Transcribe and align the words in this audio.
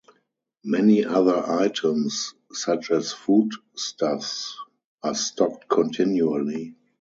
Many 0.63 1.05
other 1.05 1.45
items, 1.47 2.33
such 2.51 2.89
as 2.89 3.13
foodstuffs, 3.13 4.57
are 5.03 5.13
stocked 5.13 5.69
continually. 5.69 6.73